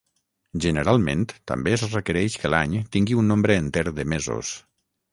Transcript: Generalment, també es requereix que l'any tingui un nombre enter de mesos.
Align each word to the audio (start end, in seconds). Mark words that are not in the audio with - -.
Generalment, 0.63 1.25
també 1.51 1.75
es 1.77 1.85
requereix 1.91 2.39
que 2.45 2.53
l'any 2.57 2.75
tingui 2.97 3.21
un 3.23 3.33
nombre 3.35 3.63
enter 3.67 3.89
de 4.01 4.11
mesos. 4.17 4.61